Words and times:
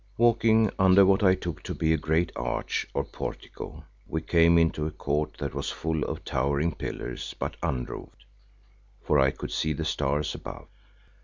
Walking 0.17 0.71
under 0.79 1.05
what 1.05 1.21
I 1.21 1.35
took 1.35 1.61
to 1.61 1.75
be 1.75 1.93
a 1.93 1.97
great 1.97 2.31
arch 2.35 2.87
or 2.91 3.03
portico, 3.03 3.83
we 4.07 4.21
came 4.23 4.57
into 4.57 4.87
a 4.87 4.91
court 4.91 5.35
that 5.37 5.53
was 5.53 5.69
full 5.69 6.03
of 6.05 6.25
towering 6.25 6.73
pillars 6.73 7.35
but 7.37 7.55
unroofed, 7.61 8.25
for 9.03 9.19
I 9.19 9.29
could 9.29 9.51
see 9.51 9.73
the 9.73 9.85
stars 9.85 10.33
above. 10.33 10.69